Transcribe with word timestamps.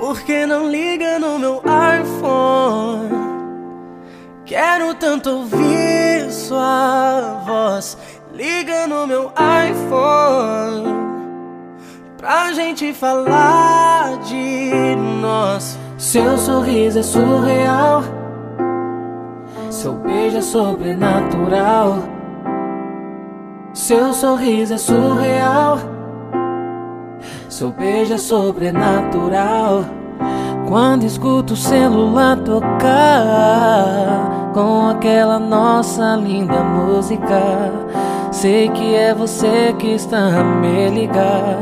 Por 0.00 0.22
que 0.22 0.46
não 0.46 0.70
liga 0.70 1.18
no 1.18 1.38
meu 1.38 1.62
iPhone? 2.00 3.10
Quero 4.46 4.94
tanto 4.94 5.28
ouvir 5.28 6.32
sua 6.32 7.42
voz. 7.46 7.98
Liga 8.32 8.86
no 8.86 9.06
meu 9.06 9.30
iPhone 9.68 11.00
pra 12.16 12.50
gente 12.54 12.94
falar 12.94 14.18
de 14.20 14.96
nós. 15.20 15.78
Seu 15.98 16.38
sorriso 16.38 17.00
é 17.00 17.02
surreal, 17.02 18.02
seu 19.68 19.92
beijo 19.92 20.38
é 20.38 20.42
sobrenatural. 20.42 21.98
Seu 23.74 24.14
sorriso 24.14 24.74
é 24.74 24.78
surreal, 24.78 25.78
seu 27.60 27.70
beijo 27.72 28.14
é 28.14 28.16
sobrenatural. 28.16 29.84
Quando 30.66 31.04
escuto 31.04 31.52
o 31.52 31.56
celular 31.56 32.38
tocar 32.38 32.80
com 34.54 34.88
aquela 34.88 35.38
nossa 35.38 36.16
linda 36.16 36.62
música, 36.62 37.70
sei 38.32 38.70
que 38.70 38.94
é 38.94 39.12
você 39.12 39.74
que 39.78 39.88
está 39.88 40.40
a 40.40 40.42
me 40.42 40.88
ligar 40.88 41.58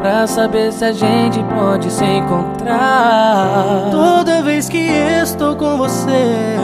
pra 0.00 0.24
saber 0.28 0.72
se 0.72 0.84
a 0.84 0.92
gente 0.92 1.42
pode 1.52 1.90
se 1.90 2.04
encontrar. 2.04 3.90
Toda 3.90 4.40
vez 4.40 4.68
que 4.68 4.86
estou 4.86 5.56
com 5.56 5.76
você, 5.76 6.54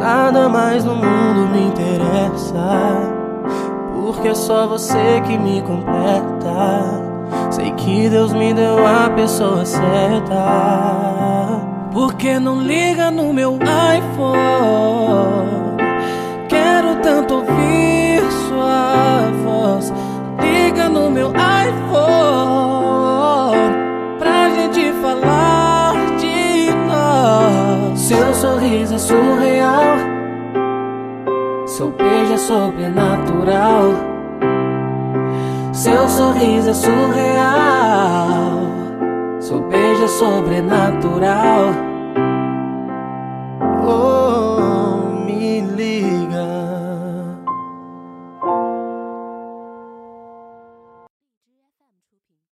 nada 0.00 0.48
mais 0.48 0.84
no 0.84 0.96
mundo 0.96 1.48
me 1.52 1.68
interessa. 1.68 2.58
Porque 3.94 4.26
é 4.26 4.34
só 4.34 4.66
você 4.66 5.20
que 5.24 5.38
me 5.38 5.62
completa. 5.62 7.11
Sei 7.50 7.70
que 7.72 8.08
Deus 8.08 8.32
me 8.32 8.54
deu 8.54 8.86
a 8.86 9.10
pessoa 9.10 9.64
certa. 9.64 10.34
Por 11.92 12.14
que 12.14 12.38
não 12.38 12.62
liga 12.62 13.10
no 13.10 13.32
meu 13.32 13.58
iPhone? 13.58 15.42
Quero 16.48 16.96
tanto 17.02 17.34
ouvir 17.34 18.22
sua 18.48 19.30
voz. 19.44 19.92
Liga 20.40 20.88
no 20.88 21.10
meu 21.10 21.30
iPhone 21.30 21.42
pra 24.18 24.48
gente 24.50 24.92
falar 25.02 25.94
de 26.16 26.70
nós. 26.86 28.00
Seu 28.00 28.34
sorriso 28.34 28.94
é 28.94 28.98
surreal, 28.98 29.96
seu 31.66 31.90
beijo 31.90 32.32
é 32.32 32.38
sobrenatural. 32.38 34.11
Seu 35.82 36.08
sorriso 36.08 36.70
é 36.70 36.74
surreal, 36.74 38.60
seu 39.40 39.60
beijo 39.62 40.04
é 40.04 40.06
sobrenatural. 40.06 41.91